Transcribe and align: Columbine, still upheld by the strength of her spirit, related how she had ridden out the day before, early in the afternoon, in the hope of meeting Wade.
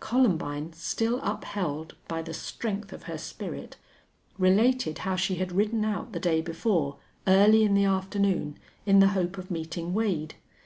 Columbine, 0.00 0.72
still 0.72 1.20
upheld 1.22 1.96
by 2.08 2.22
the 2.22 2.32
strength 2.32 2.94
of 2.94 3.02
her 3.02 3.18
spirit, 3.18 3.76
related 4.38 4.96
how 5.00 5.16
she 5.16 5.34
had 5.34 5.52
ridden 5.52 5.84
out 5.84 6.12
the 6.12 6.18
day 6.18 6.40
before, 6.40 6.96
early 7.26 7.62
in 7.62 7.74
the 7.74 7.84
afternoon, 7.84 8.56
in 8.86 9.00
the 9.00 9.08
hope 9.08 9.36
of 9.36 9.50
meeting 9.50 9.92
Wade. 9.92 10.36